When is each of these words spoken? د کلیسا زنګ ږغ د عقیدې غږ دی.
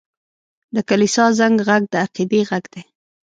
د 0.75 0.77
کلیسا 0.89 1.25
زنګ 1.39 1.55
ږغ 1.67 1.83
د 1.91 1.93
عقیدې 2.05 2.41
غږ 2.49 2.63
دی. 2.73 2.81